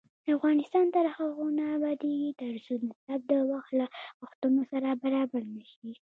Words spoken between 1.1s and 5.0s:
هغو نه ابادیږي، ترڅو نصاب د وخت له غوښتنو سره